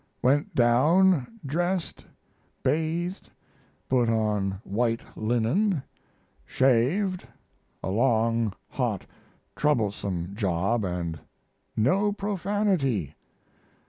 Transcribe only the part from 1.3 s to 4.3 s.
dressed, bathed, put